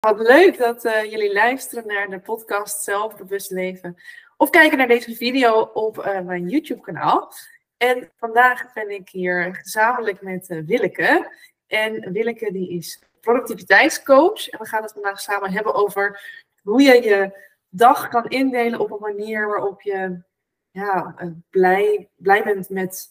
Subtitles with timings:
[0.00, 3.96] Wat leuk dat uh, jullie luisteren naar de podcast Zelfbewust Leven.
[4.36, 7.32] Of kijken naar deze video op uh, mijn YouTube kanaal.
[7.76, 11.34] En vandaag ben ik hier gezamenlijk met uh, Willeke.
[11.66, 14.48] En Willeke die is productiviteitscoach.
[14.48, 16.32] En we gaan het vandaag samen hebben over
[16.62, 20.22] hoe je je dag kan indelen op een manier waarop je
[20.70, 21.14] ja,
[21.50, 23.08] blij, blij bent met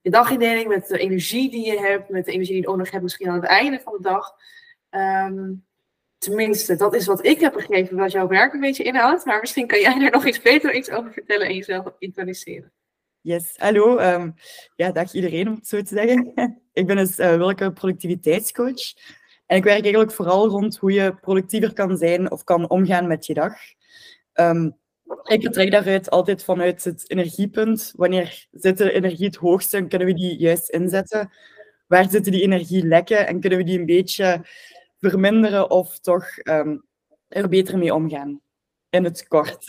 [0.00, 2.90] je dagindeling, met de energie die je hebt, met de energie die je ook nog
[2.90, 4.34] hebt misschien aan het einde van de dag.
[4.90, 5.64] Um,
[6.22, 9.24] Tenminste, dat is wat ik heb begrepen wat jouw werk een beetje inhoudt.
[9.24, 12.72] Maar misschien kan jij daar nog iets beter iets over vertellen en jezelf introduceren.
[13.20, 13.98] Yes, hallo.
[13.98, 14.34] Um,
[14.76, 16.32] ja, dag iedereen om het zo te zeggen.
[16.72, 18.94] ik ben dus uh, welke productiviteitscoach.
[19.46, 23.26] En ik werk eigenlijk vooral rond hoe je productiever kan zijn of kan omgaan met
[23.26, 23.54] je dag.
[24.34, 24.76] Um,
[25.22, 27.92] ik vertrek daaruit altijd vanuit het energiepunt.
[27.96, 31.30] Wanneer zit de energie het hoogste en kunnen we die juist inzetten?
[31.86, 34.44] Waar zitten die energielekken en kunnen we die een beetje
[35.10, 36.84] verminderen of toch um,
[37.28, 38.40] er beter mee omgaan.
[38.90, 39.66] In het kort.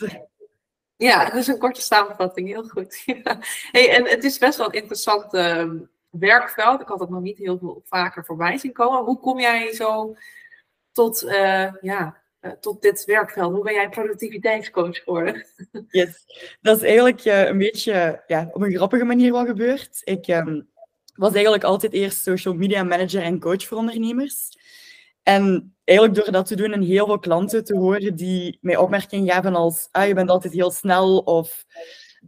[0.96, 3.02] Ja, dat is een korte samenvatting, heel goed.
[3.72, 5.70] Hey, en het is best wel een interessant uh,
[6.10, 6.80] werkveld.
[6.80, 9.04] Ik had het nog niet heel veel vaker voorbij zien komen.
[9.04, 10.16] Hoe kom jij zo
[10.92, 13.52] tot, uh, ja, uh, tot dit werkveld?
[13.52, 15.46] Hoe ben jij productiviteitscoach geworden?
[15.88, 16.24] Yes,
[16.60, 20.00] dat is eigenlijk een beetje ja, op een grappige manier wel gebeurd.
[20.04, 20.68] Ik um,
[21.14, 24.62] was eigenlijk altijd eerst social media manager en coach voor ondernemers.
[25.24, 29.32] En eigenlijk door dat te doen en heel veel klanten te horen die mij opmerkingen
[29.32, 31.64] gaven als ah, je bent altijd heel snel of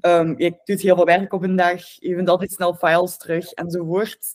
[0.00, 3.52] um, je doet heel veel werk op een dag, je vindt altijd snel files terug
[3.52, 4.34] enzovoort,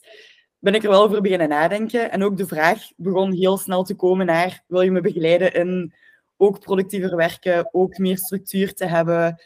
[0.58, 2.10] ben ik er wel over beginnen nadenken.
[2.10, 5.94] En ook de vraag begon heel snel te komen naar wil je me begeleiden in
[6.36, 9.42] ook productiever werken, ook meer structuur te hebben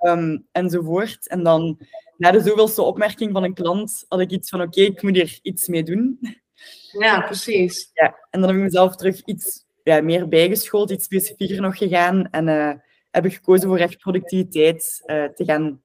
[0.00, 1.28] um, enzovoort.
[1.28, 1.78] En dan
[2.16, 5.38] na de zoveelste opmerking van een klant had ik iets van oké, ik moet hier
[5.42, 6.18] iets mee doen.
[6.98, 7.90] Ja, precies.
[7.92, 12.30] Ja, en dan heb ik mezelf terug iets ja, meer bijgeschoold, iets specifieker nog gegaan.
[12.30, 12.72] En uh,
[13.10, 15.82] heb ik gekozen voor echt productiviteit uh, te gaan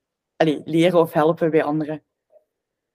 [0.65, 2.03] leren of helpen bij anderen.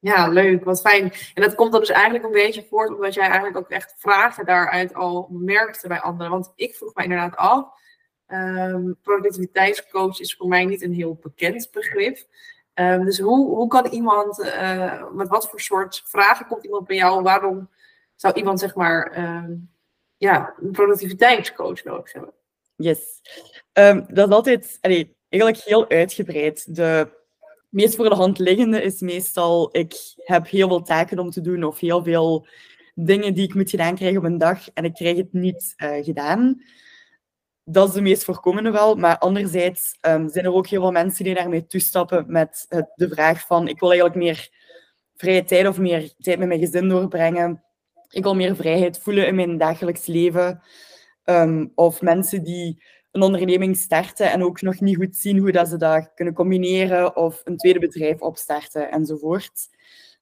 [0.01, 1.13] Ja, leuk, wat fijn.
[1.35, 4.45] En dat komt dan dus eigenlijk een beetje voort omdat jij eigenlijk ook echt vragen
[4.45, 6.33] daaruit al merkte bij anderen.
[6.33, 7.69] Want ik vroeg mij inderdaad af,
[8.27, 12.19] um, productiviteitscoach is voor mij niet een heel bekend begrip.
[12.81, 16.97] Um, dus hoe, hoe kan iemand, uh, met wat voor soort vragen komt iemand bij
[16.97, 17.23] jou?
[17.23, 17.71] Waarom
[18.15, 19.57] zou iemand zeg maar uh,
[20.17, 22.33] ja, een productiviteitscoach nodig hebben?
[22.77, 23.21] Yes.
[23.73, 26.77] Um, dat is altijd eigenlijk heel uitgebreid.
[26.77, 27.09] De
[27.69, 31.65] meest voor de hand liggende is meestal, ik heb heel veel taken om te doen
[31.65, 32.47] of heel veel
[32.95, 36.05] dingen die ik moet gedaan krijgen op een dag en ik krijg het niet uh,
[36.05, 36.63] gedaan.
[37.71, 41.25] Dat is de meest voorkomende wel, maar anderzijds um, zijn er ook heel veel mensen
[41.25, 44.49] die daarmee toestappen met het, de vraag van ik wil eigenlijk meer
[45.17, 47.63] vrije tijd of meer tijd met mijn gezin doorbrengen
[48.11, 50.63] ik wil meer vrijheid voelen in mijn dagelijks leven.
[51.25, 55.69] Um, of mensen die een onderneming starten en ook nog niet goed zien hoe dat
[55.69, 59.69] ze dat kunnen combineren of een tweede bedrijf opstarten enzovoort.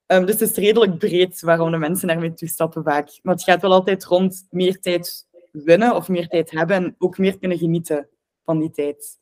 [0.07, 3.19] Um, dus het is redelijk breed waarom de mensen daarmee toestappen vaak.
[3.21, 5.26] Maar het gaat wel altijd rond meer tijd
[5.63, 8.09] winnen of meer tijd hebben en ook meer kunnen genieten
[8.43, 9.19] van die tijd.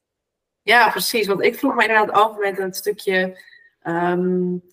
[0.61, 1.27] Ja, precies.
[1.27, 3.41] Want ik vroeg me inderdaad af met een stukje
[3.83, 4.63] um,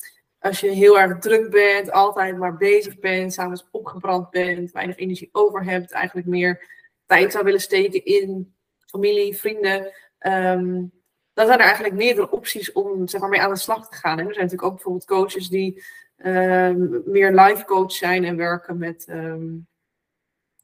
[0.43, 5.29] als je heel erg druk bent, altijd maar bezig bent, s'avonds opgebrand bent, weinig energie
[5.33, 6.69] over hebt, eigenlijk meer
[7.07, 8.55] tijd zou willen steken in
[8.87, 10.93] familie, vrienden, um,
[11.33, 14.19] dan zijn er eigenlijk meerdere opties om zeg maar, mee aan de slag te gaan.
[14.19, 15.85] En er zijn natuurlijk ook bijvoorbeeld coaches die
[16.17, 19.07] um, meer live coach zijn en werken met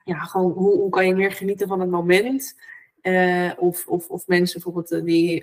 [0.08, 2.56] ja, gewoon hoe, hoe kan je meer genieten van het moment.
[3.02, 5.42] Uh, of, of, of mensen bijvoorbeeld eh, die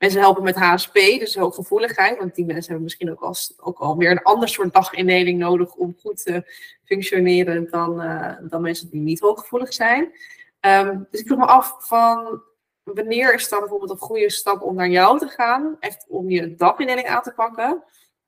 [0.00, 2.18] Mensen helpen met HSP, dus hooggevoeligheid.
[2.18, 5.74] Want die mensen hebben misschien ook, als, ook al meer een ander soort dagindeling nodig
[5.74, 6.52] om goed te
[6.84, 10.12] functioneren dan, uh, dan mensen die niet hooggevoelig zijn.
[10.60, 12.42] Um, dus ik vroeg me af van
[12.82, 15.76] wanneer is dan bijvoorbeeld een goede stap om naar jou te gaan?
[15.80, 17.84] Echt om je dagindeling aan te pakken.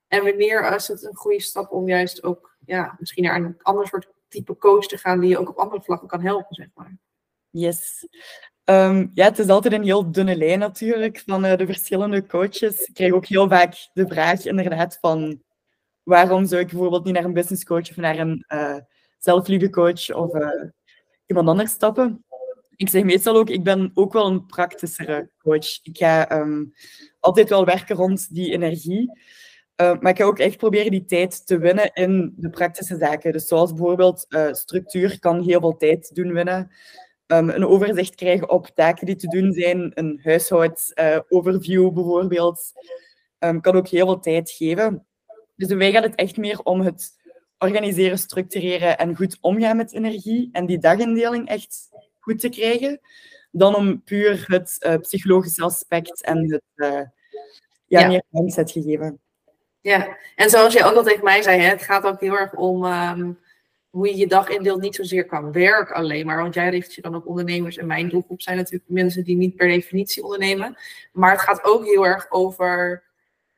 [0.07, 3.87] En wanneer is het een goede stap om juist ook ja, misschien naar een ander
[3.87, 6.97] soort type coach te gaan die je ook op andere vlakken kan helpen, zeg maar.
[7.49, 8.07] Yes.
[8.65, 12.81] Um, ja, het is altijd een heel dunne lijn natuurlijk van uh, de verschillende coaches.
[12.81, 15.41] Ik krijg ook heel vaak de vraag inderdaad van
[16.03, 18.77] waarom zou ik bijvoorbeeld niet naar een business coach of naar een uh,
[19.17, 20.63] zelfliefdecoach of uh,
[21.25, 22.25] iemand anders stappen.
[22.75, 25.79] Ik zeg meestal ook, ik ben ook wel een praktischere coach.
[25.81, 26.73] Ik ga um,
[27.19, 29.11] altijd wel werken rond die energie.
[29.81, 33.31] Uh, maar ik ga ook echt proberen die tijd te winnen in de praktische zaken.
[33.31, 36.71] Dus zoals bijvoorbeeld uh, structuur kan heel veel tijd doen winnen
[37.27, 39.91] um, een overzicht krijgen op taken die te doen zijn.
[39.93, 42.71] Een huishoudoverview uh, bijvoorbeeld.
[43.39, 45.05] Um, kan ook heel veel tijd geven.
[45.55, 47.11] Dus bij mij gaat het echt meer om het
[47.57, 51.89] organiseren, structureren en goed omgaan met energie en die dagindeling echt
[52.19, 52.99] goed te krijgen,
[53.51, 57.11] dan om puur het psychologische aspect en het ja,
[57.87, 58.07] ja.
[58.07, 59.22] meer mindset gegeven.
[59.83, 62.53] Ja, en zoals je ook al tegen mij zei, hè, het gaat ook heel erg
[62.53, 63.39] om um,
[63.89, 67.01] hoe je je dag indeelt, niet zozeer qua werk alleen maar, want jij richt je
[67.01, 70.77] dan op ondernemers en mijn doelgroep zijn natuurlijk mensen die niet per definitie ondernemen,
[71.11, 73.03] maar het gaat ook heel erg over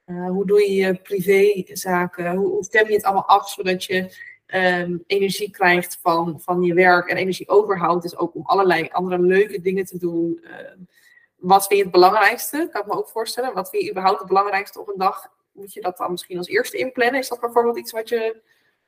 [0.06, 4.18] uh, hoe doe je je privézaken, hoe, stem je het allemaal af zodat je
[4.48, 9.20] um, energie krijgt van, van je werk en energie overhoudt, dus ook om allerlei andere
[9.20, 10.40] leuke dingen te doen.
[10.44, 10.50] Uh,
[11.36, 12.70] wat vind je het belangrijkste?
[12.72, 13.54] Kan ik me ook voorstellen.
[13.54, 15.34] Wat vind je überhaupt het belangrijkste op een dag?
[15.56, 17.20] Moet je dat dan misschien als eerste inplannen?
[17.20, 18.42] Is dat bijvoorbeeld iets wat je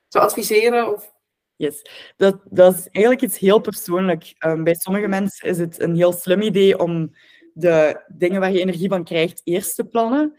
[0.08, 0.94] zou adviseren?
[0.94, 1.14] Of?
[1.56, 1.82] Yes,
[2.18, 4.34] dat, dat is eigenlijk iets heel persoonlijk.
[4.46, 7.16] Um, bij sommige mensen is het een heel slim idee om
[7.54, 10.36] de dingen waar je energie van krijgt eerst te plannen.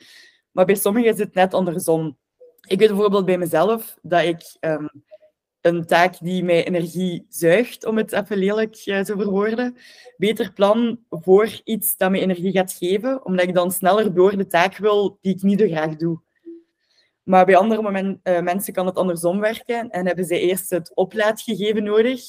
[0.51, 2.19] Maar bij sommigen is het net andersom.
[2.67, 4.91] Ik weet bijvoorbeeld bij mezelf dat ik um,
[5.61, 9.77] een taak die mij energie zuigt, om het even lelijk te verwoorden,
[10.17, 14.47] beter plan voor iets dat mij energie gaat geven, omdat ik dan sneller door de
[14.47, 16.21] taak wil die ik niet zo graag doe.
[17.23, 20.95] Maar bij andere moment, uh, mensen kan het andersom werken en hebben zij eerst het
[20.95, 22.23] oplaadgegeven nodig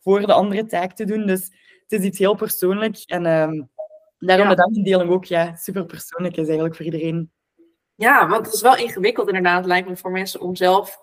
[0.00, 1.26] voor de andere taak te doen.
[1.26, 1.50] Dus
[1.86, 3.70] het is iets heel persoonlijk en um,
[4.18, 4.54] daarom ja.
[4.54, 7.30] de dagindeling ook ja, super persoonlijk is eigenlijk voor iedereen.
[7.94, 11.00] Ja, want het is wel ingewikkeld inderdaad, lijkt me voor mensen om zelf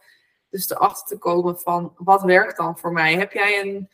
[0.54, 3.16] dus erachter te komen van wat werkt dan voor mij.
[3.16, 3.90] Heb jij een,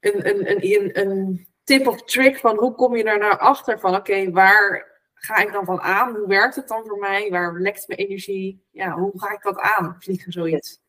[0.00, 3.94] een, een, een, een tip of trick van hoe kom je er naar achter van
[3.94, 6.16] oké, waar ga ik dan van aan?
[6.16, 7.30] Hoe werkt het dan voor mij?
[7.30, 8.64] Waar lekt mijn energie?
[8.70, 10.80] Ja, hoe ga ik dat aan, vliegen zoiets?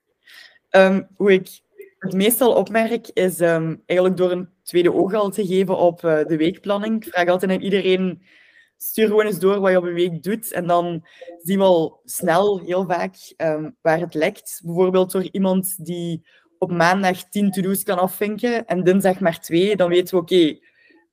[0.69, 1.60] Um, hoe ik
[2.00, 6.25] het meestal opmerk is um, eigenlijk door een tweede oog al te geven op uh,
[6.25, 7.06] de weekplanning.
[7.06, 8.24] Ik vraag altijd aan iedereen
[8.81, 10.51] stuur gewoon eens door wat je op een week doet.
[10.51, 11.05] En dan
[11.37, 14.61] zien we al snel, heel vaak, um, waar het lekt.
[14.63, 16.27] Bijvoorbeeld door iemand die
[16.57, 19.75] op maandag tien to-do's kan afvinken en dinsdag maar twee.
[19.75, 20.59] Dan weten we, oké,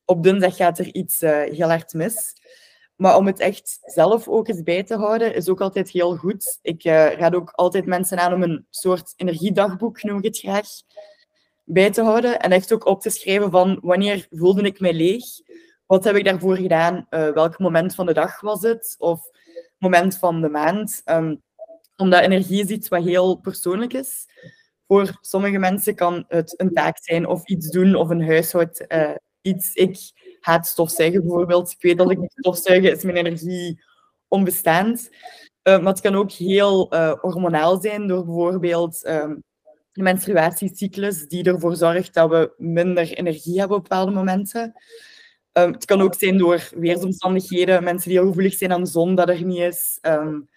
[0.05, 2.35] op dinsdag gaat er iets uh, heel hard mis.
[2.97, 6.59] Maar om het echt zelf ook eens bij te houden, is ook altijd heel goed.
[6.63, 10.67] Ik uh, raad ook altijd mensen aan om een soort energiedagboek, noem ik het graag,
[11.65, 12.41] bij te houden.
[12.41, 15.25] En echt ook op te schrijven van wanneer voelde ik mij leeg?
[15.87, 17.07] Wat heb ik daarvoor gedaan?
[17.11, 18.95] Uh, welk moment van de dag was het?
[18.99, 19.21] Of
[19.79, 21.03] moment van de maand?
[21.05, 21.43] Um,
[21.97, 24.27] omdat energie is iets wat heel persoonlijk is.
[24.87, 29.11] Voor sommige mensen kan het een taak zijn of iets doen of een huishoud uh,
[29.41, 29.75] iets.
[29.75, 29.99] Ik
[30.41, 31.71] haat stofzuigen bijvoorbeeld.
[31.71, 33.83] Ik weet dat ik niet stofzuigen is mijn energie
[34.29, 35.11] onbestaand.
[35.63, 39.43] Uh, maar het kan ook heel hormonaal zijn door bijvoorbeeld um,
[39.93, 44.75] de menstruatiecyclus die ervoor zorgt dat we minder energie hebben op bepaalde momenten.
[45.59, 49.15] Um, het kan ook zijn door weersomstandigheden, mensen die heel gevoelig zijn aan de zon,
[49.15, 49.99] dat er niet is.
[50.03, 50.49] Um,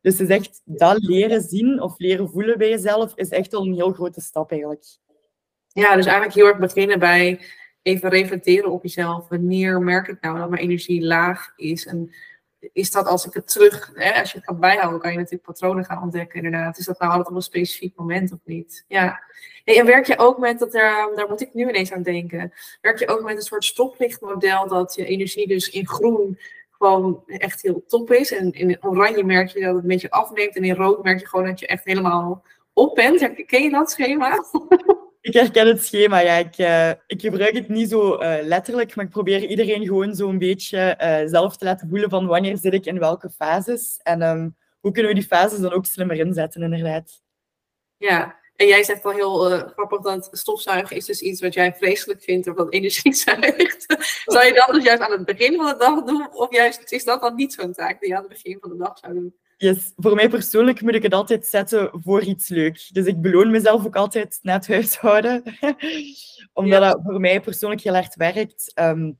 [0.00, 3.66] dus het is echt dat leren zien of leren voelen bij jezelf, is echt al
[3.66, 4.84] een heel grote stap eigenlijk.
[5.68, 7.40] Ja, dus eigenlijk heel erg beginnen bij
[7.82, 9.28] even reflecteren op jezelf.
[9.28, 11.86] Wanneer merk ik nou dat mijn energie laag is?
[11.86, 12.14] En
[12.72, 15.44] is dat als ik het terug, hè, als je het kan bijhouden, kan je natuurlijk
[15.44, 16.78] patronen gaan ontdekken inderdaad.
[16.78, 18.84] Is dat nou altijd op een specifiek moment of niet?
[18.88, 19.20] Ja.
[19.64, 22.98] En werk je ook met, dat er, daar moet ik nu ineens aan denken, werk
[22.98, 26.38] je ook met een soort stoplichtmodel dat je energie dus in groen
[26.70, 28.32] gewoon echt heel top is.
[28.32, 31.26] En in oranje merk je dat het een beetje afneemt en in rood merk je
[31.26, 33.46] gewoon dat je echt helemaal op bent.
[33.46, 34.44] Ken je dat schema?
[35.28, 36.36] Ik herken het schema, ja.
[36.36, 40.38] Ik, uh, ik gebruik het niet zo uh, letterlijk, maar ik probeer iedereen gewoon zo'n
[40.38, 44.00] beetje uh, zelf te laten voelen van wanneer zit ik in welke fases.
[44.02, 47.22] En um, hoe kunnen we die fases dan ook slimmer inzetten, inderdaad.
[47.96, 52.22] Ja, en jij zegt al heel grappig dat stofzuigen is dus iets wat jij vreselijk
[52.22, 53.84] vindt of dat energie zuigt.
[54.24, 56.28] zou je dat dus juist aan het begin van de dag doen?
[56.32, 58.76] Of juist is dat dan niet zo'n taak die je aan het begin van de
[58.76, 59.34] dag zou doen?
[59.60, 59.92] Yes.
[59.96, 62.88] Voor mij persoonlijk moet ik het altijd zetten voor iets leuks.
[62.88, 65.42] Dus ik beloon mezelf ook altijd na het huishouden.
[66.52, 66.92] Omdat ja.
[66.92, 68.72] dat voor mij persoonlijk heel hard werkt.
[68.74, 69.18] Um,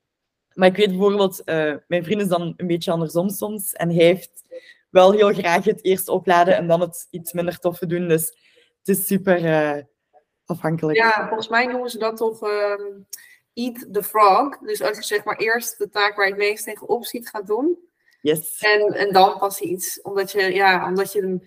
[0.52, 3.72] maar ik weet bijvoorbeeld, uh, mijn vriend is dan een beetje andersom soms.
[3.72, 4.44] En hij heeft
[4.90, 8.08] wel heel graag het eerst opladen en dan het iets minder toffe doen.
[8.08, 8.26] Dus
[8.78, 9.82] het is super uh,
[10.44, 10.98] afhankelijk.
[10.98, 13.06] Ja, volgens mij noemen ze dat toch um,
[13.54, 14.58] eat the frog.
[14.58, 17.46] Dus als je zeg maar eerst de taak waar je het meest tegenop ziet gaat
[17.46, 17.87] doen
[18.20, 18.58] Yes.
[18.58, 20.00] En, en dan pas iets.
[20.02, 21.40] Omdat je, ja, omdat je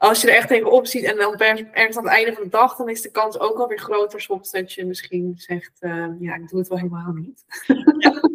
[0.00, 2.76] als je er echt tegenop ziet en dan ergens aan het einde van de dag,
[2.76, 6.48] dan is de kans ook alweer groter soms dat je misschien zegt, uh, ja, ik
[6.48, 7.44] doe het wel helemaal niet.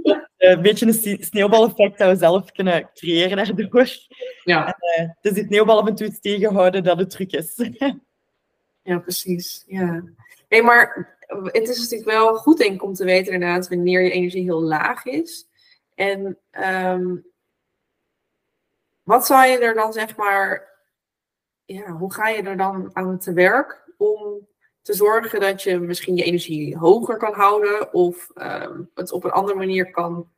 [0.04, 3.98] Ja, een beetje een sneeuwbaleffect dat we zelf kunnen creëren daardoor.
[4.44, 4.78] Ja.
[4.78, 7.70] En, uh, dus die sneeuwbal af en toe tegenhouden dat het truc is.
[8.84, 9.64] ja, precies.
[9.68, 10.04] Ja.
[10.48, 14.12] Hey, maar het is natuurlijk wel goed denk ik om te weten inderdaad wanneer je
[14.12, 15.48] energie heel laag is.
[15.96, 17.26] En um,
[19.06, 20.74] wat zou je er dan zeg maar
[21.66, 24.48] ja, hoe ga je er dan aan te werk om
[24.82, 29.32] te zorgen dat je misschien je energie hoger kan houden of ehm, het op een
[29.32, 30.30] andere manier kan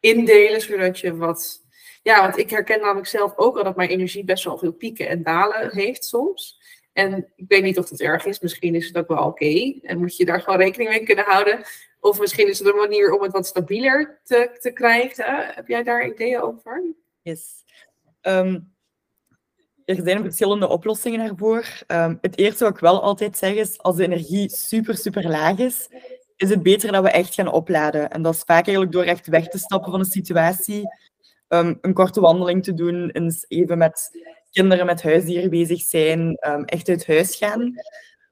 [0.00, 1.60] indelen, zodat je wat.
[2.02, 5.08] Ja, want ik herken namelijk zelf ook al dat mijn energie best wel veel pieken
[5.08, 6.60] en dalen heeft soms.
[6.92, 9.78] En ik weet niet of het erg is, misschien is het ook wel oké.
[9.82, 11.64] En moet je daar gewoon rekening mee kunnen houden.
[12.00, 15.54] Of misschien is het een manier om het wat stabieler te, te krijgen.
[15.54, 16.94] Heb jij daar ideeën over?
[17.22, 17.64] Yes.
[18.22, 18.58] Ehm,
[19.84, 21.64] er zijn verschillende oplossingen daarvoor.
[21.86, 25.58] Um, het eerste wat ik wel altijd zeg is, als de energie super, super laag
[25.58, 25.88] is,
[26.36, 28.10] is het beter dat we echt gaan opladen.
[28.10, 30.82] En dat is vaak eigenlijk door echt weg te stappen van een situatie,
[31.48, 34.10] um, een korte wandeling te doen, eens even met
[34.50, 37.74] kinderen met huisdieren bezig zijn, echt uit huis gaan,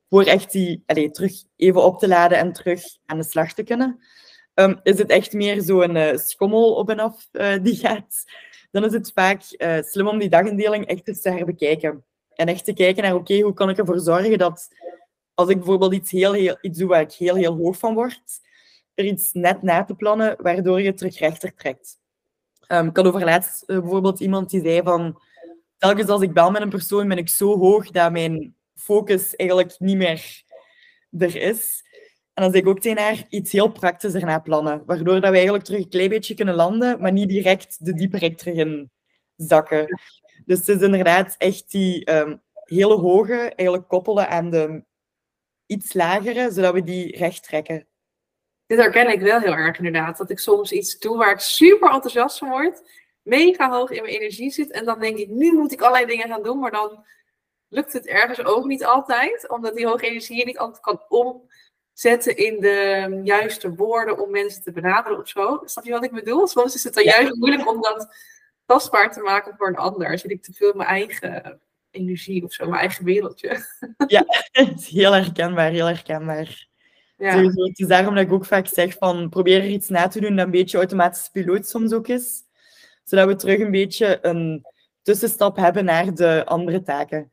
[0.09, 3.63] voor echt die allez, terug even op te laden en terug aan de slag te
[3.63, 3.99] kunnen.
[4.83, 8.25] is het echt meer zo'n uh, schommel op en af uh, die gaat
[8.71, 12.05] dan is het vaak uh, slim om die dagindeling echt eens te herbekijken.
[12.35, 14.69] En echt te kijken naar, oké, hoe kan ik ervoor zorgen dat
[15.35, 18.41] als ik bijvoorbeeld iets, heel, heel, iets doe waar ik heel, heel hoog van word,
[18.95, 21.99] er iets net na te plannen, waardoor je terug rechter trekt.
[22.69, 25.21] Um, ik had overlaatst uh, bijvoorbeeld iemand die zei van,
[25.79, 29.79] telkens als ik bel met een persoon, ben ik zo hoog dat mijn focus eigenlijk
[29.79, 30.43] niet meer
[31.19, 31.83] er is.
[32.41, 34.83] En dan zeg ik ook tegen haar iets heel praktisch erna plannen.
[34.87, 38.39] Waardoor dat we eigenlijk terug een klein beetje kunnen landen, maar niet direct de dieperik
[38.39, 38.91] terug in
[39.37, 40.01] zakken.
[40.47, 44.85] Dus het is inderdaad echt die um, hele hoge eigenlijk koppelen aan de
[45.67, 47.87] iets lagere, zodat we die recht trekken.
[48.67, 50.19] Dit herken ik wel heel erg inderdaad.
[50.19, 52.83] Dat ik soms iets doe waar ik super enthousiast van word.
[53.23, 54.71] Mega hoog in mijn energie zit.
[54.71, 56.59] En dan denk ik, nu moet ik allerlei dingen gaan doen.
[56.59, 57.05] Maar dan
[57.69, 59.49] lukt het ergens ook niet altijd.
[59.49, 61.49] Omdat die hoge energie je niet altijd kan om
[62.01, 65.61] zetten in de juiste woorden om mensen te benaderen of zo.
[65.65, 66.47] Snap je wat ik bedoel?
[66.47, 68.15] Soms is het dan juist moeilijk om dat
[68.67, 70.19] tastbaar te maken voor een ander.
[70.19, 73.65] Zit ik te veel in mijn eigen energie of zo, mijn eigen wereldje.
[74.07, 74.25] Ja,
[74.99, 76.69] heel herkenbaar, heel herkenbaar.
[77.17, 77.33] Ja.
[77.33, 80.21] Sowieso, het is daarom dat ik ook vaak zeg van probeer er iets na te
[80.21, 82.43] doen dat een beetje automatisch piloot soms ook is.
[83.05, 84.67] Zodat we terug een beetje een
[85.03, 87.33] tussenstap hebben naar de andere taken.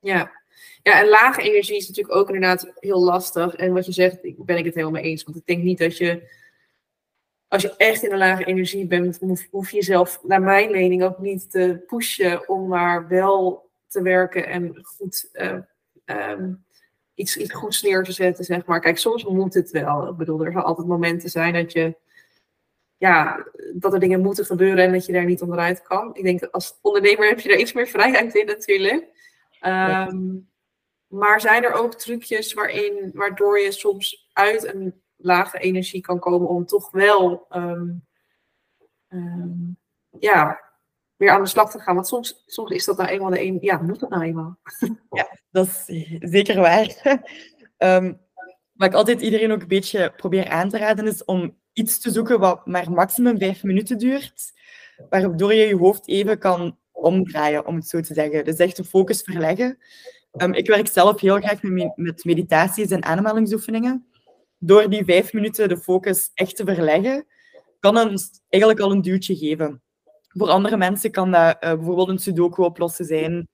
[0.00, 0.39] Ja,
[0.82, 3.54] ja, en lage energie is natuurlijk ook inderdaad heel lastig.
[3.54, 5.24] En wat je zegt, ben ik het helemaal mee eens.
[5.24, 6.30] Want ik denk niet dat je,
[7.48, 9.18] als je echt in een lage energie bent,
[9.50, 14.46] hoef, je jezelf, naar mijn mening, ook niet te pushen om maar wel te werken
[14.46, 15.58] en goed, uh,
[16.04, 16.64] um,
[17.14, 18.80] iets, iets goeds neer te zetten, zeg maar.
[18.80, 20.08] Kijk, soms moet het wel.
[20.08, 21.96] Ik bedoel, er zal altijd momenten zijn dat je
[23.00, 26.10] ja, dat er dingen moeten gebeuren en dat je daar niet onderuit kan.
[26.14, 29.06] Ik denk, als ondernemer heb je daar iets meer vrijheid in natuurlijk.
[29.66, 30.49] Um,
[31.10, 36.48] maar zijn er ook trucjes waarin, waardoor je soms uit een lage energie kan komen
[36.48, 37.88] om toch wel ehm,
[39.08, 39.50] ehm,
[40.18, 40.60] ja,
[41.16, 41.94] weer aan de slag te gaan?
[41.94, 43.58] Want soms, soms is dat nou eenmaal de een.
[43.60, 44.58] Ja, moet dat nou eenmaal?
[45.10, 45.84] Ja, dat is
[46.30, 47.20] zeker waar.
[47.78, 48.20] um,
[48.72, 52.10] wat ik altijd iedereen ook een beetje probeer aan te raden is om iets te
[52.10, 54.52] zoeken wat maar maximum vijf minuten duurt,
[55.08, 58.44] waardoor je je hoofd even kan omdraaien, om het zo te zeggen.
[58.44, 59.78] Dus echt de focus verleggen.
[60.38, 64.06] Um, ik werk zelf heel graag met, met meditaties en ademhalingsoefeningen.
[64.58, 67.26] Door die vijf minuten de focus echt te verleggen,
[67.80, 69.82] kan het eigenlijk al een duwtje geven.
[70.28, 73.48] Voor andere mensen kan dat uh, bijvoorbeeld een sudoku oplossen zijn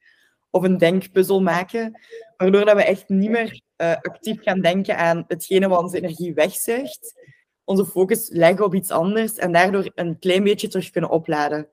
[0.51, 2.01] of een denkpuzzel maken,
[2.37, 6.35] waardoor dat we echt niet meer uh, actief gaan denken aan hetgene wat onze energie
[6.35, 7.29] wegzuigt,
[7.65, 11.69] onze focus leggen op iets anders en daardoor een klein beetje terug kunnen opladen.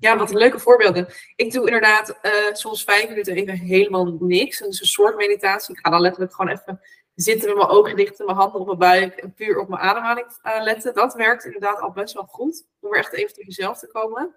[0.00, 1.08] Ja, wat leuke voorbeelden.
[1.36, 4.58] Ik doe inderdaad uh, soms vijf minuten even helemaal niks.
[4.58, 5.74] Dus een soort meditatie.
[5.74, 6.80] Ik ga dan letterlijk gewoon even
[7.14, 9.80] zitten met mijn ogen dicht en mijn handen op mijn buik en puur op mijn
[9.80, 10.94] ademhaling uh, letten.
[10.94, 12.66] Dat werkt inderdaad al best wel goed.
[12.80, 14.34] Om er echt even tot jezelf te komen.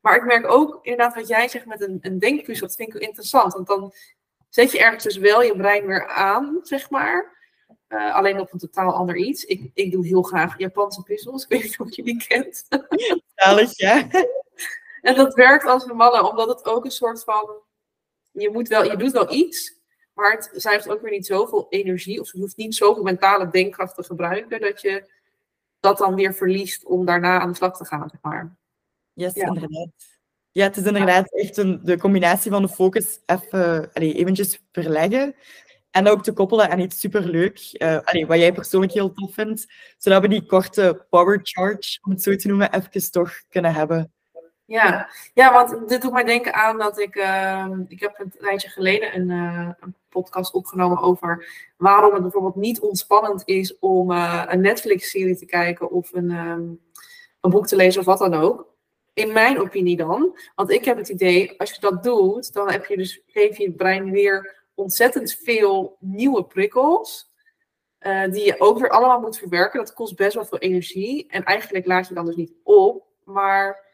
[0.00, 2.66] Maar ik merk ook inderdaad wat jij zegt met een, een denkpuzzel.
[2.66, 3.52] Dat vind ik interessant.
[3.52, 3.92] Want dan
[4.48, 7.38] zet je ergens dus wel je brein weer aan, zeg maar.
[7.88, 9.44] Uh, alleen op een totaal ander iets.
[9.44, 11.42] Ik, ik doe heel graag Japanse puzzels.
[11.44, 12.66] Ik weet niet of je die kent.
[13.34, 14.06] Zalig, ja.
[15.00, 17.54] En dat werkt als een mannen, omdat het ook een soort van.
[18.30, 19.74] Je, moet wel, je doet wel iets,
[20.14, 22.20] maar het zuigt ook weer niet zoveel energie.
[22.20, 25.10] Of je hoeft niet zoveel mentale denkkracht te gebruiken dat je
[25.80, 28.08] dat dan weer verliest om daarna aan de slag te gaan.
[28.08, 28.56] Zeg maar.
[29.12, 29.46] Yes, ja.
[29.46, 29.88] inderdaad.
[30.52, 35.34] Ja, het is inderdaad echt een, de combinatie van de focus even allez, eventjes verleggen.
[35.90, 39.66] En ook te koppelen aan iets superleuk, uh, wat jij persoonlijk heel tof vindt.
[39.98, 44.12] Zodat we die korte power charge, om het zo te noemen, even toch kunnen hebben.
[44.70, 45.10] Ja.
[45.34, 47.16] ja, want dit doet mij denken aan dat ik.
[47.16, 52.54] Uh, ik heb een tijdje geleden een, uh, een, podcast opgenomen over waarom het bijvoorbeeld
[52.54, 56.80] niet ontspannend is om uh, een Netflix-serie te kijken of een, um,
[57.40, 58.74] een boek te lezen of wat dan ook.
[59.14, 60.38] In mijn opinie dan.
[60.54, 63.72] Want ik heb het idee, als je dat doet, dan heb je dus, geef je
[63.72, 67.30] brein weer ontzettend veel nieuwe prikkels.
[68.00, 69.78] Uh, die je ook weer allemaal moet verwerken.
[69.78, 71.26] Dat kost best wel veel energie.
[71.28, 73.06] En eigenlijk laat je dan dus niet op.
[73.24, 73.88] Maar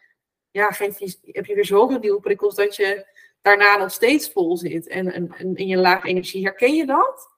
[0.56, 3.06] ja, geef heb je weer zoveel prikkels dat je
[3.42, 4.88] daarna nog steeds vol zit.
[4.88, 6.44] En, en, in je laag energie.
[6.44, 7.28] Herken je dat?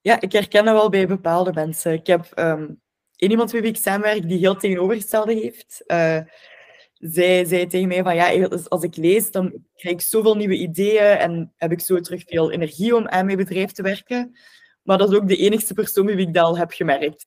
[0.00, 1.92] Ja, ik herken dat wel bij bepaalde mensen.
[1.92, 2.80] Ik heb um,
[3.16, 5.82] iemand met wie ik samenwerk die heel tegenovergestelde heeft.
[5.86, 6.18] Uh,
[6.94, 11.18] zij zei tegen mij van ja, als ik lees, dan krijg ik zoveel nieuwe ideeën
[11.18, 14.36] en heb ik zo terug veel energie om aan mijn bedrijf te werken.
[14.82, 17.24] Maar dat is ook de enigste persoon met wie ik dat al heb gemerkt.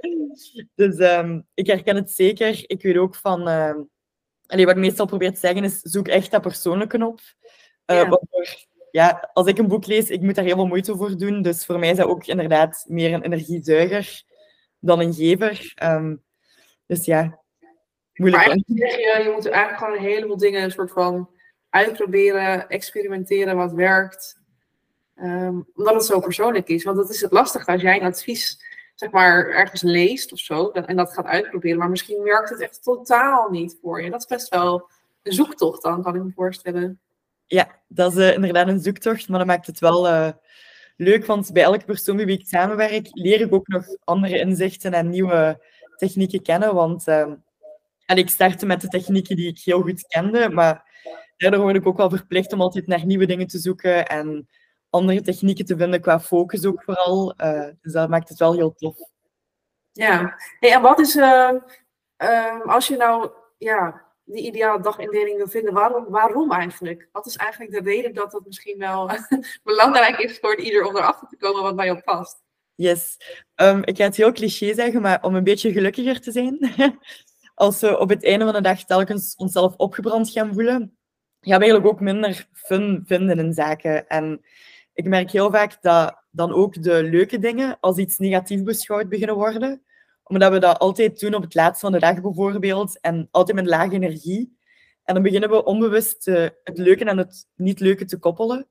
[0.80, 2.64] dus um, ik herken het zeker.
[2.66, 3.48] Ik weet ook van...
[3.48, 3.74] Uh,
[4.46, 7.20] allee, wat ik meestal probeer te zeggen is, zoek echt dat persoonlijke op.
[7.86, 8.08] Uh, ja.
[8.08, 8.46] Waardoor,
[8.90, 11.42] ja, als ik een boek lees, ik moet daar heel veel moeite voor doen.
[11.42, 14.22] Dus voor mij is dat ook inderdaad meer een energiezuiger
[14.78, 15.72] dan een gever.
[15.82, 16.22] Um,
[16.86, 17.40] dus ja,
[18.14, 18.46] moeilijk.
[18.46, 21.30] Maar je, je moet eigenlijk gewoon een heleboel dingen een soort van
[21.70, 24.42] uitproberen, experimenteren wat werkt.
[25.16, 26.84] Um, omdat het zo persoonlijk is.
[26.84, 30.70] Want dat is het lastige als jij een advies zeg maar, ergens leest of zo
[30.70, 31.78] en dat gaat uitproberen.
[31.78, 34.10] Maar misschien werkt het echt totaal niet voor je.
[34.10, 34.88] Dat is best wel
[35.22, 37.00] een zoektocht dan, kan ik me voorstellen.
[37.46, 40.28] Ja, dat is uh, inderdaad een zoektocht, maar dat maakt het wel uh,
[40.96, 41.26] leuk.
[41.26, 45.08] Want bij elke persoon met wie ik samenwerk, leer ik ook nog andere inzichten en
[45.08, 45.60] nieuwe
[45.96, 46.74] technieken kennen.
[46.74, 47.32] Want uh,
[48.06, 50.92] en ik startte met de technieken die ik heel goed kende, maar
[51.36, 54.48] daardoor word ik ook wel verplicht om altijd naar nieuwe dingen te zoeken en
[54.94, 57.34] andere technieken te vinden qua focus ook vooral.
[57.36, 58.96] Uh, dus dat maakt het wel heel tof.
[59.92, 61.52] Ja, hey, en wat is, uh,
[62.18, 67.08] uh, als je nou ja, die ideale dagindeling wil vinden, waarom, waarom eigenlijk?
[67.12, 69.10] Wat is eigenlijk de reden dat het misschien wel
[69.62, 72.42] belangrijk is voor ieder om erachter te komen wat bij jou past?
[72.74, 73.16] Yes,
[73.56, 76.72] um, ik ga het heel cliché zeggen, maar om een beetje gelukkiger te zijn.
[77.54, 80.98] als we op het einde van de dag telkens onszelf opgebrand gaan voelen,
[81.40, 84.08] gaan we eigenlijk ook minder fun vinden in zaken.
[84.08, 84.44] En
[84.94, 89.36] ik merk heel vaak dat dan ook de leuke dingen als iets negatief beschouwd beginnen
[89.36, 89.82] worden.
[90.22, 93.66] Omdat we dat altijd doen op het laatste van de dag bijvoorbeeld en altijd met
[93.66, 94.58] lage energie.
[95.04, 98.66] En dan beginnen we onbewust uh, het leuke en het niet leuke te koppelen.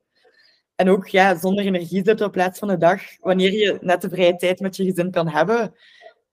[0.74, 3.02] En ook ja, zonder energie zitten op plaats van de dag.
[3.20, 5.74] Wanneer je net de vrije tijd met je gezin kan hebben,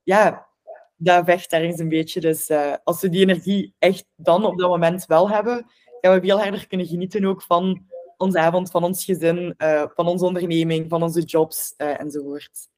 [0.04, 0.48] ja,
[0.96, 2.20] dat vecht ergens een beetje.
[2.20, 5.66] Dus uh, als we die energie echt dan op dat moment wel hebben,
[6.02, 7.86] gaan we veel harder kunnen genieten ook van
[8.22, 12.70] onze avond, van ons gezin, uh, van onze onderneming, van onze jobs uh, enzovoort.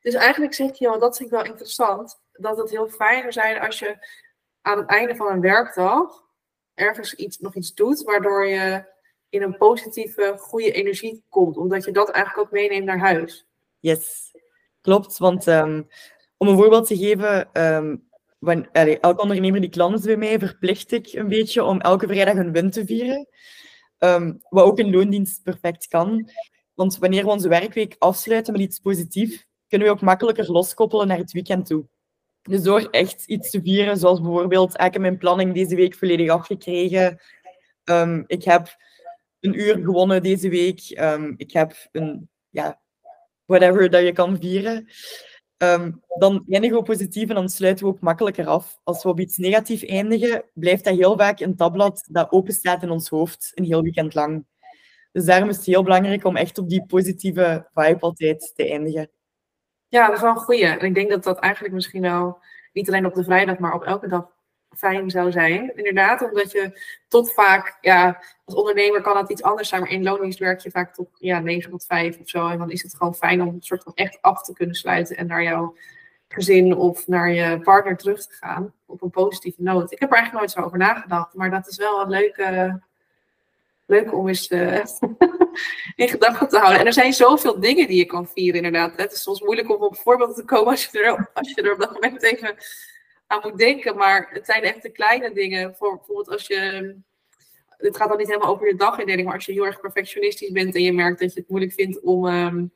[0.00, 3.32] Dus eigenlijk zeg je, want dat vind ik wel interessant, dat het heel fijn zou
[3.32, 3.96] zijn als je
[4.62, 6.24] aan het einde van een werkdag
[6.74, 8.84] ergens iets, nog iets doet, waardoor je
[9.28, 11.56] in een positieve, goede energie komt.
[11.56, 13.46] Omdat je dat eigenlijk ook meeneemt naar huis.
[13.80, 14.34] Yes,
[14.80, 15.18] klopt.
[15.18, 15.88] Want um,
[16.36, 20.38] om een voorbeeld te geven, um, wanneer, allee, elke ondernemer die klant is bij mij,
[20.38, 23.28] verplicht ik een beetje om elke vrijdag een win te vieren.
[23.98, 26.30] Um, wat ook in loondienst perfect kan.
[26.74, 31.18] Want wanneer we onze werkweek afsluiten met iets positiefs, kunnen we ook makkelijker loskoppelen naar
[31.18, 31.86] het weekend toe.
[32.42, 36.30] Dus door echt iets te vieren, zoals bijvoorbeeld, ik heb mijn planning deze week volledig
[36.30, 37.20] afgekregen.
[37.84, 38.76] Um, ik heb
[39.40, 40.98] een uur gewonnen deze week.
[41.00, 42.80] Um, ik heb een, ja,
[43.44, 44.88] whatever dat je kan vieren.
[45.58, 48.78] Um, dan eindigen we positief en dan sluiten we ook makkelijker af.
[48.84, 52.82] Als we op iets negatief eindigen, blijft dat heel vaak een tabblad dat open staat
[52.82, 54.46] in ons hoofd een heel weekend lang.
[55.12, 59.10] Dus daarom is het heel belangrijk om echt op die positieve vibe altijd te eindigen.
[59.88, 60.66] Ja, dat is wel een goeie.
[60.66, 62.38] En ik denk dat dat eigenlijk misschien wel
[62.72, 64.35] niet alleen op de vrijdag, maar op elke dag
[64.76, 65.76] fijn zou zijn.
[65.76, 70.02] Inderdaad, omdat je tot vaak, ja, als ondernemer kan dat iets anders zijn, maar in
[70.02, 72.48] loondienst werk je vaak tot ja, 9 tot 5 of zo.
[72.48, 75.16] En dan is het gewoon fijn om een soort van echt af te kunnen sluiten
[75.16, 75.74] en naar jouw
[76.28, 79.92] gezin of naar je partner terug te gaan op een positieve noot.
[79.92, 82.80] Ik heb er eigenlijk nooit zo over nagedacht, maar dat is wel een leuke,
[83.86, 84.84] leuke om eens uh,
[86.02, 86.80] in gedachten te houden.
[86.80, 88.96] En er zijn zoveel dingen die je kan vieren, inderdaad.
[88.96, 91.72] Het is soms moeilijk om op voorbeelden te komen als je er, als je er
[91.72, 92.56] op dat moment even
[93.26, 93.96] aan moet denken.
[93.96, 95.76] Maar het zijn echt de kleine dingen.
[95.76, 96.94] Voor, bijvoorbeeld als je.
[97.76, 100.74] Het gaat dan niet helemaal over je dagindeling, maar als je heel erg perfectionistisch bent
[100.74, 102.72] en je merkt dat je het moeilijk vindt om, um,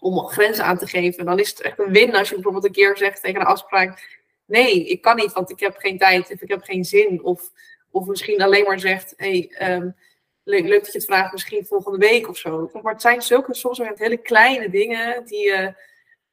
[0.00, 2.72] om grenzen aan te geven, dan is het echt een win als je bijvoorbeeld een
[2.72, 6.40] keer zegt tegen een afspraak: Nee, ik kan niet, want ik heb geen tijd of
[6.40, 7.24] ik heb geen zin.
[7.24, 7.50] Of,
[7.90, 9.96] of misschien alleen maar zegt: Hey, um,
[10.42, 12.70] leuk, dat je het vraagt, misschien volgende week of zo.
[12.82, 15.74] Maar het zijn zulke soms hele kleine dingen die je.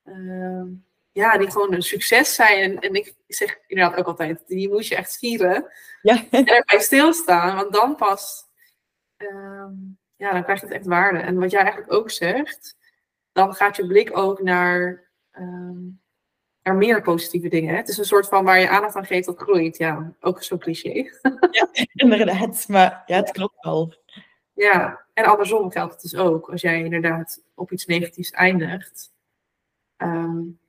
[0.06, 0.62] Uh,
[1.16, 2.62] ja, die gewoon een succes zijn.
[2.62, 5.72] En, en ik zeg inderdaad ook altijd, die moet je echt vieren.
[6.02, 6.26] Ja.
[6.30, 8.44] En erbij stilstaan, want dan pas,
[9.18, 9.74] ehm,
[10.16, 11.20] ja, dan krijgt het echt waarde.
[11.20, 12.76] En wat jij eigenlijk ook zegt,
[13.32, 15.04] dan gaat je blik ook naar,
[15.38, 16.02] um,
[16.62, 17.70] er meer positieve dingen.
[17.70, 17.76] Hè?
[17.76, 19.78] Het is een soort van waar je aandacht aan geeft, dat groeit.
[19.78, 21.10] Ja, ook zo'n cliché.
[21.52, 22.68] ja, inderdaad.
[22.68, 23.94] Maar ja, het klopt wel.
[24.54, 26.50] Ja, en andersom geldt het dus ook.
[26.50, 29.14] Als jij inderdaad op iets negatiefs eindigt,
[29.98, 30.60] um,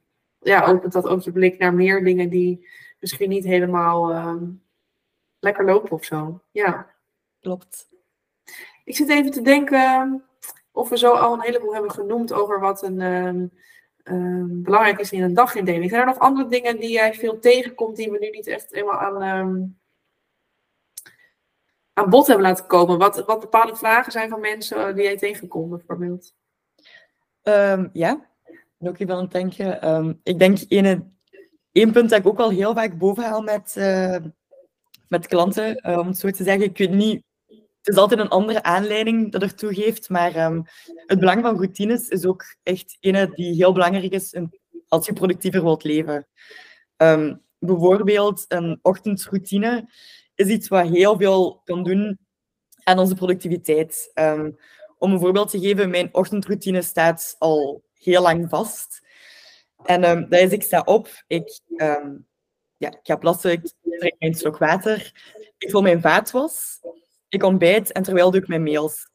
[0.40, 2.68] ja, opent dat ook je blik naar meer dingen die
[3.00, 4.44] misschien niet helemaal ehm,
[5.38, 6.40] lekker lopen of zo.
[6.50, 6.94] Ja.
[7.40, 7.88] Klopt.
[8.84, 10.24] Ik zit even te denken
[10.72, 13.00] of we zo al een heleboel hebben genoemd over wat een
[14.04, 15.90] um, belangrijk is in een dagindeling.
[15.90, 18.98] Zijn er nog andere dingen die jij veel tegenkomt die we nu niet echt helemaal
[18.98, 19.76] aan
[21.92, 22.98] aan bod hebben laten komen?
[22.98, 26.34] Wat, wat bepaalde vragen zijn van mensen die jij tegenkomt, bijvoorbeeld?
[27.92, 28.30] Ja,
[28.78, 29.84] ook even aan het.
[29.84, 30.58] Um, ik denk
[31.72, 34.16] één punt dat ik ook al heel vaak bovenhaal met, uh,
[35.08, 36.64] met klanten, uh, om het zo te zeggen.
[36.64, 40.62] Ik weet niet, het is altijd een andere aanleiding dat ertoe geeft, maar um,
[41.06, 44.34] het belang van routines is ook echt ene die heel belangrijk is
[44.88, 46.26] als je productiever wilt leven.
[47.58, 49.90] bijvoorbeeld een ochtendroutine
[50.34, 52.18] is iets wat heel veel kan doen
[52.84, 54.12] aan onze productiviteit.
[54.98, 59.02] Om een voorbeeld te geven, mijn ochtendroutine staat al heel lang vast.
[59.84, 62.26] En um, dat is, ik sta op, ik, um,
[62.76, 65.12] ja, ik ga plassen, ik drink mijn slok water,
[65.58, 66.80] ik vul mijn vaatwas,
[67.28, 69.10] ik ontbijt en terwijl doe ik mijn mails.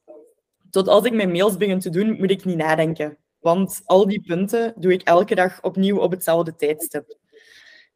[0.69, 3.17] Tot als ik mijn mails begin te doen, moet ik niet nadenken.
[3.39, 7.17] Want al die punten doe ik elke dag opnieuw op hetzelfde tijdstip.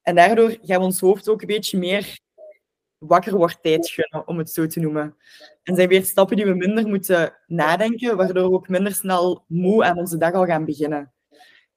[0.02, 2.20] En daardoor gaan we ons hoofd ook een beetje meer
[3.08, 5.18] wakker wordt tijd om het zo te noemen.
[5.64, 9.84] En zijn weer stappen die we minder moeten nadenken, waardoor we ook minder snel moe
[9.84, 11.14] aan onze dag al gaan beginnen.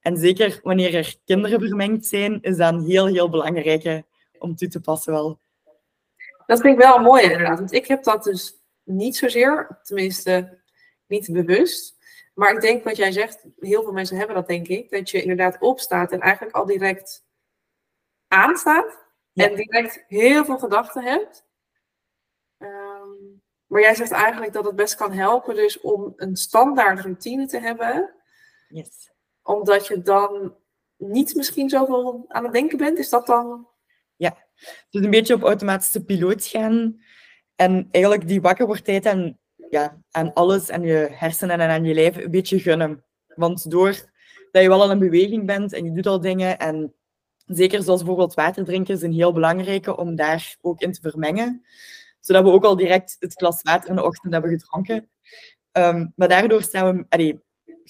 [0.01, 4.05] En zeker wanneer er kinderen vermengd zijn, is dat een heel, heel belangrijke
[4.39, 5.41] om toe te passen wel.
[6.47, 10.59] Dat vind ik wel mooi inderdaad, want ik heb dat dus niet zozeer, tenminste
[11.07, 11.97] niet bewust.
[12.35, 15.23] Maar ik denk wat jij zegt, heel veel mensen hebben dat denk ik, dat je
[15.23, 17.27] inderdaad opstaat en eigenlijk al direct
[18.29, 19.08] aanstaat
[19.45, 21.47] en direct heel veel gedachten hebt.
[22.59, 23.09] Ehm,
[23.67, 27.59] maar jij zegt eigenlijk dat het best kan helpen dus om een standaard routine te
[27.59, 28.15] hebben.
[28.69, 29.11] Yes.
[29.43, 30.55] Omdat je dan
[30.97, 32.99] niet misschien zoveel aan het denken bent.
[32.99, 33.69] Is dat dan...
[34.17, 34.37] Ja,
[34.91, 37.01] dus een beetje op automatische piloot gaan.
[37.57, 39.39] En eigenlijk die wakkerwordtijd aan,
[39.71, 43.05] ja, aan alles, aan je hersenen en aan je lijf, een beetje gunnen.
[43.27, 44.11] Want door
[44.53, 46.95] dat je wel al in beweging bent en je doet al dingen en
[47.49, 51.65] Zeker zoals bijvoorbeeld water drinken is een heel belangrijke om daar ook in te vermengen.
[52.21, 55.09] Zodat we ook al direct het glas water in de ochtend hebben gedronken.
[55.73, 57.41] Um, maar daardoor staan we, allee,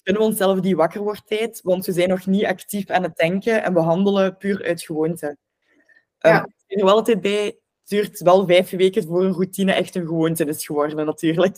[0.03, 3.75] kunnen we onszelf die wakkerwordtijd, want we zijn nog niet actief aan het denken en
[3.75, 5.27] we handelen puur uit gewoonte.
[5.27, 6.49] Um, ja.
[6.67, 10.07] Ik er wel altijd bij, het duurt wel vijf weken voor een routine echt een
[10.07, 11.57] gewoonte is geworden, natuurlijk.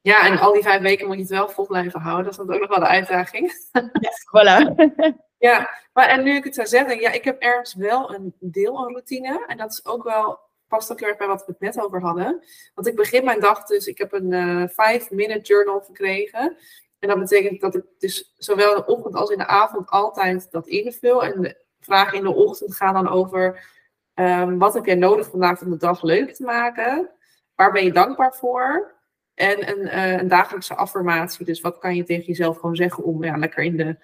[0.00, 2.24] Ja, en al die vijf weken moet je het wel vol blijven houden.
[2.24, 3.52] Dat is natuurlijk ook nog wel de uitdaging.
[4.00, 4.74] Yes, voilà.
[5.44, 8.78] Ja, maar en nu ik het zou zeggen, ja, ik heb ergens wel een deel
[8.78, 9.44] aan routine.
[9.46, 12.00] En dat is ook wel, past ook heel erg bij wat we het net over
[12.00, 12.44] hadden.
[12.74, 16.56] Want ik begin mijn dag dus, ik heb een uh, five minute journal gekregen.
[16.98, 20.50] En dat betekent dat ik dus zowel in de ochtend als in de avond altijd
[20.50, 21.24] dat invul.
[21.24, 23.68] En de vragen in de ochtend gaan dan over,
[24.14, 27.10] um, wat heb jij nodig vandaag om de dag leuk te maken?
[27.54, 28.92] Waar ben je dankbaar voor?
[29.34, 31.46] En een, uh, een dagelijkse affirmatie.
[31.46, 33.96] Dus wat kan je tegen jezelf gewoon zeggen om ja, lekker in de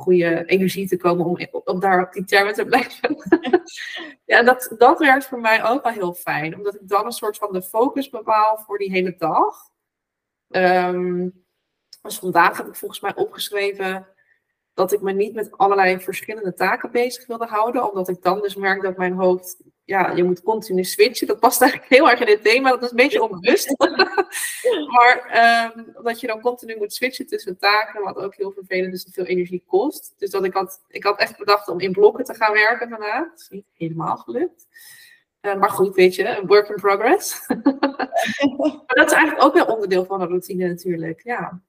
[0.00, 3.16] goede energie te komen om, om daar op die termen te blijven.
[4.32, 7.36] ja, dat, dat werkt voor mij ook wel heel fijn, omdat ik dan een soort
[7.36, 9.56] van de focus bepaal voor die hele dag.
[10.48, 11.44] Um,
[12.02, 14.06] dus vandaag heb ik volgens mij opgeschreven
[14.80, 18.54] dat ik me niet met allerlei verschillende taken bezig wilde houden, omdat ik dan dus
[18.54, 21.26] merk dat mijn hoofd, ja, je moet continu switchen.
[21.26, 23.74] Dat past eigenlijk heel erg in dit thema, dat is een beetje onbewust.
[24.96, 29.04] maar um, dat je dan continu moet switchen tussen taken, wat ook heel vervelend is
[29.04, 30.14] en veel energie kost.
[30.18, 33.28] Dus dat ik had, ik had echt bedacht om in blokken te gaan werken vandaag.
[33.30, 34.66] Dat is niet helemaal gelukt.
[35.40, 37.46] Uh, maar goed, weet je, een work in progress.
[38.56, 41.62] maar dat is eigenlijk ook wel onderdeel van een routine natuurlijk, ja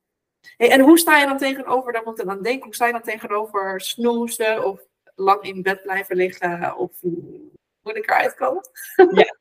[0.57, 3.01] en hoe sta je dan tegenover, daar moet ik aan denken, hoe sta je dan
[3.01, 4.79] tegenover snoezen of
[5.15, 6.91] lang in bed blijven liggen of
[7.81, 8.69] moet ik eruit komen?
[9.21, 9.35] ja,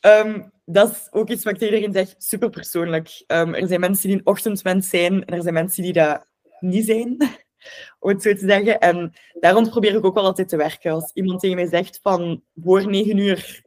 [0.00, 3.24] ehm, dat is ook iets wat ik iedereen zeg, super persoonlijk.
[3.26, 6.26] Um, er zijn mensen die een ochtendmens zijn en er zijn mensen die dat
[6.60, 7.16] niet zijn,
[7.98, 8.80] om het zo te zeggen.
[8.80, 10.92] En daarom probeer ik ook wel altijd te werken.
[10.92, 13.62] Als iemand tegen mij zegt van voor negen uur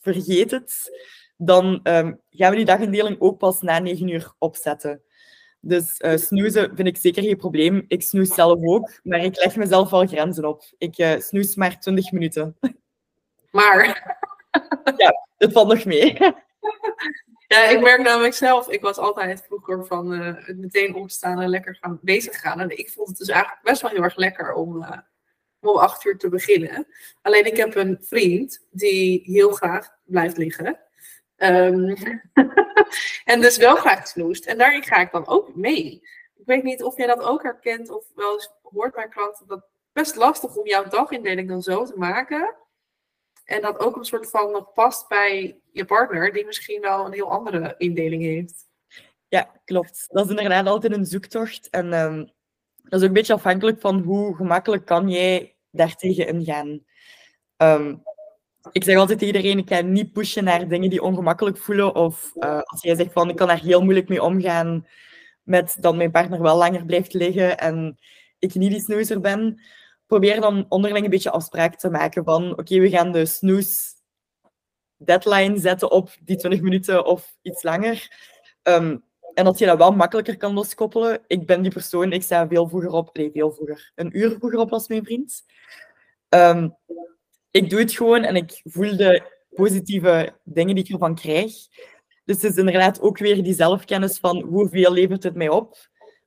[0.00, 0.98] vergeet het,
[1.36, 5.02] dan um, gaan we die dagindeling ook pas na negen uur opzetten.
[5.60, 7.84] Dus uh, snoezen vind ik zeker geen probleem.
[7.88, 10.62] Ik snoes zelf ook, maar ik leg mezelf wel grenzen op.
[10.78, 12.56] Ik uh, snoes maar 20 minuten.
[13.50, 13.84] Maar?
[14.96, 16.16] ja, het valt nog mee.
[17.48, 21.76] Ja, ik merk namelijk zelf, ik was altijd vroeger van uh, meteen opstaan en lekker
[21.80, 22.60] gaan bezig gaan.
[22.60, 24.84] En ik vond het dus eigenlijk best wel heel erg lekker om
[25.60, 26.86] om om acht uur te beginnen.
[27.22, 30.78] Alleen ik heb een vriend die heel graag blijft liggen.
[31.38, 31.94] Ehm,
[33.32, 34.46] en dus wel graag snoest.
[34.46, 36.02] En daarin ga ik dan ook mee.
[36.34, 39.58] Ik weet niet of jij dat ook herkent of wel eens hoort bij klanten dat
[39.58, 42.54] het best lastig om jouw dagindeling dan zo te maken.
[43.44, 47.12] En dat ook een soort van nog past bij je partner, die misschien wel een
[47.12, 48.66] heel andere indeling heeft.
[49.28, 50.06] Ja, klopt.
[50.08, 51.70] Dat is inderdaad altijd een zoektocht.
[51.70, 52.16] En ehm,
[52.76, 56.84] dat is ook een beetje afhankelijk van hoe gemakkelijk kan jij daartegen ingaan.
[57.56, 58.02] Um,
[58.72, 61.94] ik zeg altijd tegen iedereen, ik ga niet pushen naar dingen die ongemakkelijk voelen.
[61.94, 64.86] Of uh, als jij zegt van, ik kan daar heel moeilijk mee omgaan
[65.42, 67.98] met dat mijn partner wel langer blijft liggen en
[68.38, 69.62] ik niet die snoezer ben.
[70.06, 73.94] Probeer dan onderling een beetje afspraak te maken van, oké, we gaan de snoes
[74.96, 78.16] deadline zetten op die 20 minuten of iets langer.
[78.62, 79.04] Um,
[79.34, 81.20] en dat je dat wel makkelijker kan loskoppelen.
[81.26, 83.16] Ik ben die persoon, ik sta veel vroeger op.
[83.16, 83.92] Nee, veel vroeger.
[83.94, 85.44] Een uur vroeger op als mijn vriend.
[86.28, 86.76] Um,
[87.58, 91.52] ik doe het gewoon en ik voel de positieve dingen die ik ervan krijg.
[92.24, 95.76] Dus het is inderdaad ook weer die zelfkennis van hoeveel levert het mij op.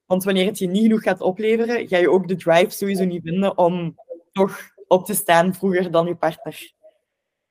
[0.05, 3.23] Want wanneer het je niet genoeg gaat opleveren, ga je ook de drive sowieso niet
[3.23, 3.95] vinden om
[4.31, 6.73] toch op te staan vroeger dan je partner.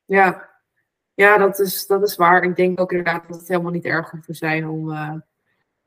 [0.05, 0.49] Ja,
[1.13, 2.43] ja dat, is, dat is waar.
[2.43, 5.13] Ik denk ook inderdaad dat het helemaal niet erg hoeft te zijn om uh,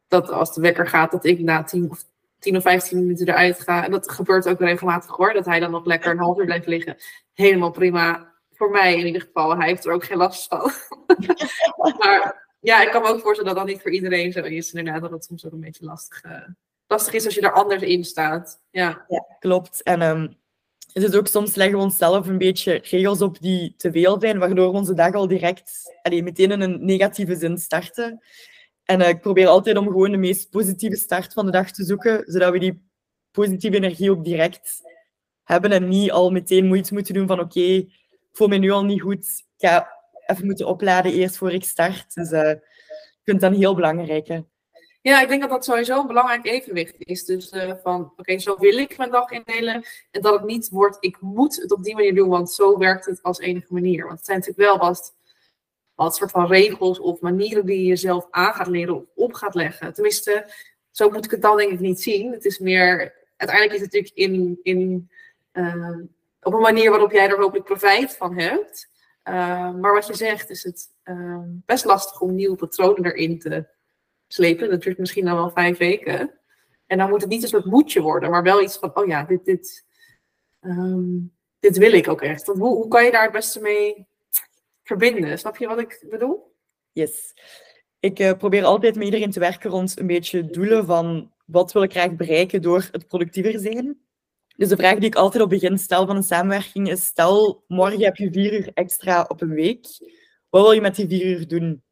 [0.08, 2.04] dat als de wekker gaat, dat ik na tien of
[2.38, 3.84] 10 of 15 minuten eruit ga.
[3.84, 5.32] En dat gebeurt ook regelmatig hoor.
[5.32, 6.96] Dat hij dan nog lekker een half uur blijft liggen.
[7.34, 8.32] Helemaal prima.
[8.52, 9.56] Voor mij in ieder geval.
[9.56, 10.70] Hij heeft er ook geen last van.
[11.98, 14.72] maar ja, ik kan me ook voorstellen dat dat niet voor iedereen zo is.
[14.72, 16.48] Inderdaad, dat het soms ook een beetje lastig, uh,
[16.86, 18.60] lastig is als je er anders in staat.
[18.70, 19.06] Ja,
[19.38, 19.82] klopt.
[19.82, 20.36] En um,
[20.92, 24.38] het is ook soms leggen we onszelf een beetje regels op die te veel zijn,
[24.38, 28.22] waardoor we onze dag al direct allee, meteen in een negatieve zin starten.
[28.84, 31.84] En uh, ik probeer altijd om gewoon de meest positieve start van de dag te
[31.84, 32.88] zoeken, zodat we die
[33.30, 34.80] positieve energie ook direct
[35.44, 38.84] hebben en niet al meteen moeite moeten doen van oké, ik voel me nu al
[38.84, 39.92] niet goed, ik ga
[40.26, 42.14] even moeten opladen eerst voor ik start.
[42.14, 44.42] Dus uh, ik vind heel belangrijk.
[45.02, 47.24] Ja, ik denk dat dat sowieso een belangrijk evenwicht is.
[47.24, 49.84] Dus uh, van, oké, zo wil ik mijn dag indelen.
[50.10, 53.06] En dat het niet wordt, ik moet het op die manier doen, want zo werkt
[53.06, 54.04] het als enige manier.
[54.04, 55.14] Want het zijn natuurlijk wel vast
[55.94, 59.54] wat soort van regels of manieren die je jezelf aan gaat leren of op gaat
[59.54, 59.92] leggen.
[59.92, 60.52] Tenminste,
[60.90, 62.32] zo moet ik het dan denk ik niet zien.
[62.32, 65.10] Het is meer, uiteindelijk is het natuurlijk in, in,
[66.40, 68.92] op een manier waarop jij er hopelijk profijt van hebt.
[69.28, 73.68] Uh, maar wat je zegt, is het uh, best lastig om nieuwe patronen erin te
[74.26, 74.70] slepen.
[74.70, 76.38] Dat duurt misschien dan wel vijf weken.
[76.86, 79.24] En dan moet het niet een soort moedje worden, maar wel iets van, oh ja,
[79.24, 79.84] dit, dit,
[81.58, 82.46] dit wil ik ook echt.
[82.46, 84.06] hoe, hoe kan je daar het beste mee
[84.82, 85.38] verbinden.
[85.38, 86.54] Snap je wat ik bedoel?
[86.92, 87.34] Yes.
[88.00, 91.82] Ik uh, probeer altijd met iedereen te werken rond een beetje doelen van wat wil
[91.82, 94.03] ik graag bereiken door het productiever zijn.
[94.56, 97.64] Dus de vraag die ik altijd op het begin stel van een samenwerking is: stel,
[97.66, 99.86] morgen heb je vier uur extra op een week.
[100.50, 101.82] Wat wil je met die vier uur doen?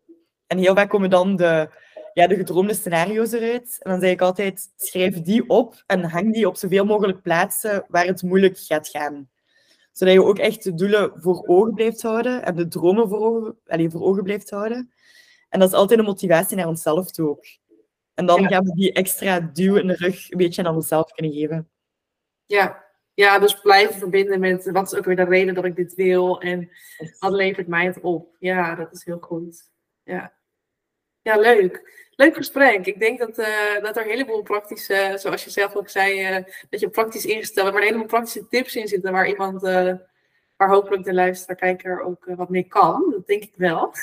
[0.47, 1.71] En heel vaak komen dan de,
[2.13, 3.77] ja, de gedroomde scenario's eruit.
[3.81, 7.85] En dan zeg ik altijd: schrijf die op en hang die op zoveel mogelijk plaatsen
[7.89, 9.31] waar het moeilijk gaat gaan
[9.93, 13.59] zodat je ook echt de doelen voor ogen blijft houden en de dromen voor ogen,
[13.67, 14.93] allez, voor ogen blijft houden.
[15.49, 17.45] En dat is altijd een motivatie naar onszelf toe ook.
[18.15, 21.33] En dan gaan we die extra duw in de rug een beetje aan onszelf kunnen
[21.33, 21.69] geven.
[22.47, 22.85] Ja.
[23.15, 26.41] ja, dus blijven verbinden met wat is ook weer de reden dat ik dit wil
[26.41, 26.71] en
[27.19, 28.37] wat levert mij het op.
[28.39, 29.71] Ja, dat is heel goed.
[30.03, 30.33] Ja,
[31.23, 32.87] ja leuk leuk gesprek.
[32.87, 36.45] Ik denk dat, uh, dat er een heleboel praktische, zoals je zelf ook zei, uh,
[36.71, 39.93] dat je praktisch ingesteld maar een heleboel praktische tips in zitten waar iemand, uh,
[40.57, 43.11] waar hopelijk de luisteraar, kijker ook wat mee kan.
[43.11, 43.95] Dat denk ik wel.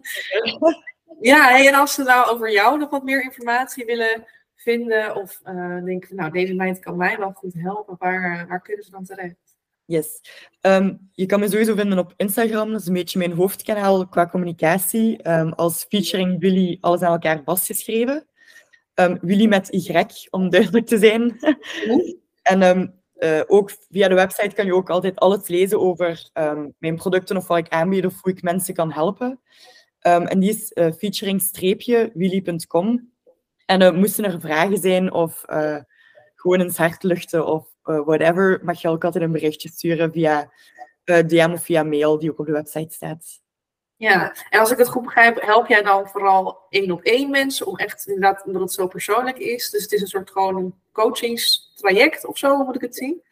[1.20, 4.26] ja, en als ze nou over jou nog wat meer informatie willen
[4.68, 5.40] vinden of
[5.84, 9.36] denken, nou deze meid kan mij wel goed helpen, waar, waar kunnen ze dan terecht?
[9.84, 10.20] Yes.
[10.60, 12.70] Um, je kan me sowieso vinden op Instagram.
[12.70, 15.30] Dat is een beetje mijn hoofdkanaal qua communicatie.
[15.30, 18.26] Um, als featuring Willy alles aan elkaar vastgeschreven.
[18.94, 21.38] Um, Willy met Y, om duidelijk te zijn.
[22.52, 26.30] en uh, ook via de website kan je ook altijd alles lezen over
[26.78, 29.40] mijn producten of wat ik aanbied of hoe ik mensen kan helpen.
[30.00, 33.16] en die is uh, featuring-willy.com.
[33.68, 35.44] En uh, moesten er vragen zijn of
[36.34, 40.50] gewoon eens hart luchten of uh, whatever, mag je ook altijd een berichtje sturen via
[41.04, 43.40] DM of via mail, die ook op de website staat.
[43.98, 47.66] Ja, en als ik het goed begrijp, help jij dan vooral één op één mensen,
[47.66, 49.70] om echt inderdaad, omdat het zo persoonlijk is.
[49.70, 53.22] Dus het is een soort gewoon een coachingstraject of zo, moet ik het zien?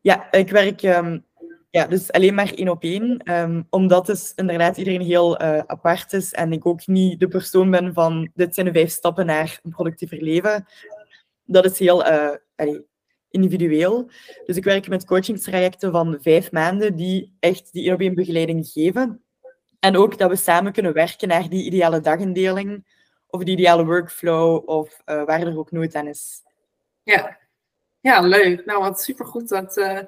[0.00, 1.26] Ja, ik werk um,
[1.70, 6.12] ja, dus alleen maar één op één, um, omdat dus inderdaad iedereen heel uh, apart
[6.12, 9.60] is en ik ook niet de persoon ben van dit zijn de vijf stappen naar
[9.62, 10.66] een productiever leven.
[11.44, 12.04] Dat is heel,
[12.56, 12.86] allee,
[13.30, 14.10] individueel.
[14.46, 19.22] Dus ik werk met coachingstrajecten van vijf maanden die echt die één op begeleiding geven.
[19.80, 22.84] En ook dat we samen kunnen werken naar die ideale dagindeling
[23.26, 26.42] of die ideale workflow of uh, waar er ook nood aan is.
[27.02, 27.38] Ja,
[28.00, 28.64] ja leuk.
[28.64, 29.98] Nou, wat supergoed dat, uh,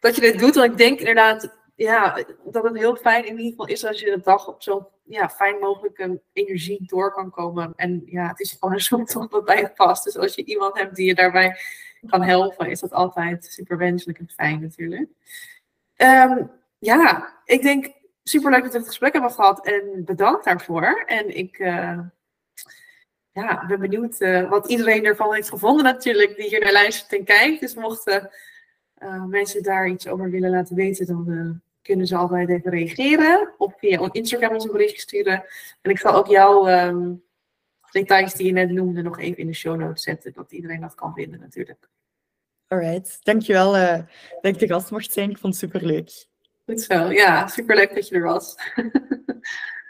[0.00, 0.54] dat je dit doet.
[0.54, 4.10] Want ik denk inderdaad ja, dat het heel fijn in ieder geval is als je
[4.10, 7.72] de dag op zo'n ja, fijn mogelijke energie door kan komen.
[7.76, 10.04] En ja, het is gewoon een soort dat bij het past.
[10.04, 11.58] Dus als je iemand hebt die je daarbij
[12.06, 15.08] kan helpen, is dat altijd super wenselijk en fijn natuurlijk.
[15.96, 21.02] Um, ja, ik denk super leuk dat we het gesprek hebben gehad en bedankt daarvoor.
[21.06, 21.98] En ik uh,
[23.36, 27.24] ja, ben benieuwd uh, wat iedereen ervan heeft gevonden natuurlijk, die hier naar luistert en
[27.24, 27.60] kijkt.
[27.60, 28.30] Dus mochten
[28.98, 33.54] uh, mensen daar iets over willen laten weten, dan kunnen ze altijd even reageren.
[33.58, 35.44] Of via Instagram ons een berichtje sturen.
[35.82, 37.22] En ik zal ook jouw um,
[37.90, 40.32] details die je net noemde nog even in de show notes zetten.
[40.32, 41.88] Dat iedereen dat kan vinden natuurlijk.
[42.68, 44.06] Alright, dankjewel dat
[44.40, 45.30] ik de gast mocht zijn.
[45.30, 46.26] Ik vond het superleuk.
[46.66, 48.54] Goed zo, ja, superleuk dat je er was.